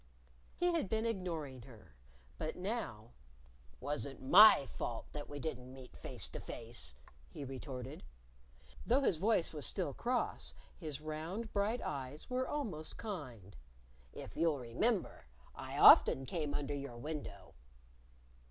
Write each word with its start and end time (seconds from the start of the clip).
He 0.55 0.73
had 0.73 0.89
been 0.89 1.05
ignoring 1.05 1.61
her. 1.61 1.95
But 2.39 2.55
now, 2.55 3.11
"Wasn't 3.79 4.19
my 4.19 4.65
fault 4.65 5.05
that 5.13 5.29
we 5.29 5.37
didn't 5.39 5.71
meet 5.71 5.95
face 5.95 6.27
to 6.29 6.39
face," 6.39 6.95
he 7.29 7.45
retorted. 7.45 8.01
Though 8.83 9.01
his 9.01 9.17
voice 9.17 9.53
was 9.53 9.63
still 9.67 9.93
cross, 9.93 10.55
his 10.75 11.01
round, 11.01 11.53
bright 11.53 11.83
eyes 11.83 12.31
were 12.31 12.47
almost 12.47 12.97
kind. 12.97 13.55
"If 14.11 14.35
you'll 14.35 14.57
remember 14.57 15.27
I 15.53 15.77
often 15.77 16.25
came 16.25 16.55
under 16.55 16.73
your 16.73 16.97
window." 16.97 17.53